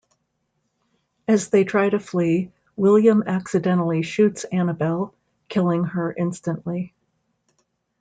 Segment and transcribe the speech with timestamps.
[1.27, 5.13] As they try to flee, William accidentally shoots Annabelle,
[5.47, 6.95] killing her instantly.